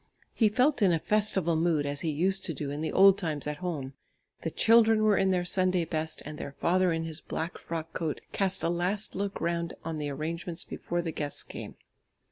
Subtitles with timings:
[0.33, 3.45] He felt in a festival mood as he used to do in the old times
[3.45, 3.93] at home;
[4.41, 8.19] the children were in their Sunday best, and their father in his black frock coat
[8.31, 11.75] cast a last look round on the arrangements before the guests came.